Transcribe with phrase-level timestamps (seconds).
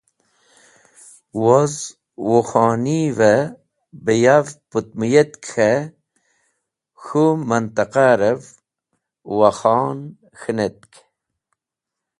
[1.43, 1.75] Woz
[2.27, 3.43] whuk̃honivẽ
[4.03, 5.79] bẽ yav putmuyetk k̃hẽ
[7.01, 8.41] k̃hũ mẽntẽqarẽv
[9.39, 9.99] Wakhan
[10.39, 10.91] k̃hẽnetk.